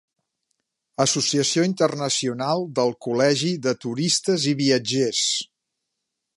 Associació 1.03 1.65
Internacional 1.69 2.65
del 2.81 2.95
Col·legi 3.09 3.53
de 3.67 3.77
"Turistes 3.87 4.51
i 4.53 4.57
viatgers". 4.63 5.25